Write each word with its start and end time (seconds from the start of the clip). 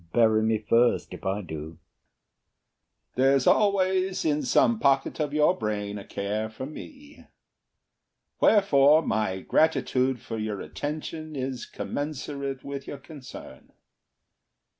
Bury 0.13 0.41
me 0.41 0.57
first 0.57 1.13
if 1.13 1.23
I 1.27 1.43
do. 1.43 1.55
HAMILTON 1.55 1.79
There's 3.17 3.45
always 3.45 4.25
in 4.25 4.41
some 4.41 4.79
pocket 4.79 5.19
of 5.19 5.31
your 5.31 5.55
brain 5.55 5.99
A 5.99 6.03
care 6.03 6.49
for 6.49 6.65
me; 6.65 7.27
wherefore 8.39 9.03
my 9.03 9.41
gratitude 9.41 10.19
For 10.19 10.39
your 10.39 10.59
attention 10.59 11.35
is 11.35 11.67
commensurate 11.67 12.63
With 12.63 12.87
your 12.87 12.97
concern. 12.97 13.73